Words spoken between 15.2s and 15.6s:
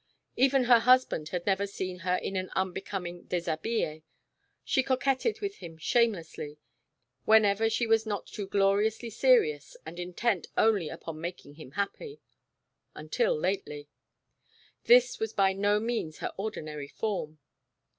by